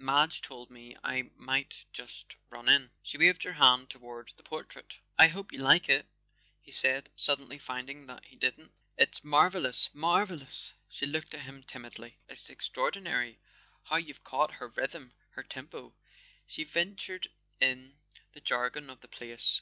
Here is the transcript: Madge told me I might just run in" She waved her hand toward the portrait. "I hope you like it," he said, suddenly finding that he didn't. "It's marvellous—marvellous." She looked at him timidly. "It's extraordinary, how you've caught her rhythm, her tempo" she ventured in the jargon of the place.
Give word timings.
Madge 0.00 0.40
told 0.42 0.68
me 0.68 0.96
I 1.04 1.30
might 1.36 1.84
just 1.92 2.34
run 2.50 2.68
in" 2.68 2.90
She 3.04 3.18
waved 3.18 3.44
her 3.44 3.52
hand 3.52 3.88
toward 3.88 4.32
the 4.36 4.42
portrait. 4.42 4.96
"I 5.16 5.28
hope 5.28 5.52
you 5.52 5.60
like 5.60 5.88
it," 5.88 6.08
he 6.60 6.72
said, 6.72 7.08
suddenly 7.14 7.56
finding 7.56 8.06
that 8.08 8.24
he 8.24 8.34
didn't. 8.34 8.72
"It's 8.98 9.22
marvellous—marvellous." 9.22 10.72
She 10.88 11.06
looked 11.06 11.34
at 11.34 11.42
him 11.46 11.62
timidly. 11.62 12.18
"It's 12.28 12.50
extraordinary, 12.50 13.38
how 13.84 13.94
you've 13.94 14.24
caught 14.24 14.54
her 14.54 14.66
rhythm, 14.66 15.12
her 15.36 15.44
tempo" 15.44 15.94
she 16.48 16.64
ventured 16.64 17.28
in 17.60 17.94
the 18.32 18.40
jargon 18.40 18.90
of 18.90 19.02
the 19.02 19.06
place. 19.06 19.54